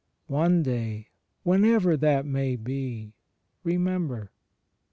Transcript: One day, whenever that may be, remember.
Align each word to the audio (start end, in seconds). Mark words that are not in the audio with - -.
One 0.25 0.63
day, 0.63 1.09
whenever 1.43 1.95
that 1.95 2.25
may 2.25 2.55
be, 2.55 3.13
remember. 3.63 4.31